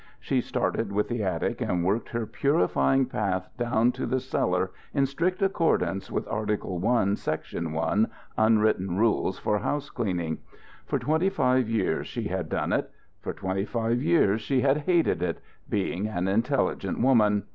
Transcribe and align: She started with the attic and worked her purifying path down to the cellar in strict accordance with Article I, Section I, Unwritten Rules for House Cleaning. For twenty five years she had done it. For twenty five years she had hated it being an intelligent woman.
She 0.19 0.41
started 0.41 0.91
with 0.91 1.09
the 1.09 1.21
attic 1.23 1.61
and 1.61 1.85
worked 1.85 2.09
her 2.09 2.25
purifying 2.25 3.05
path 3.05 3.51
down 3.55 3.91
to 3.91 4.07
the 4.07 4.19
cellar 4.19 4.71
in 4.95 5.05
strict 5.05 5.43
accordance 5.43 6.09
with 6.09 6.27
Article 6.27 6.83
I, 6.87 7.13
Section 7.13 7.77
I, 7.77 8.05
Unwritten 8.35 8.97
Rules 8.97 9.37
for 9.37 9.59
House 9.59 9.91
Cleaning. 9.91 10.39
For 10.87 10.97
twenty 10.97 11.29
five 11.29 11.69
years 11.69 12.07
she 12.07 12.23
had 12.29 12.49
done 12.49 12.73
it. 12.73 12.89
For 13.19 13.31
twenty 13.31 13.63
five 13.63 14.01
years 14.01 14.41
she 14.41 14.61
had 14.61 14.77
hated 14.77 15.21
it 15.21 15.39
being 15.69 16.07
an 16.07 16.27
intelligent 16.27 16.99
woman. 16.99 17.43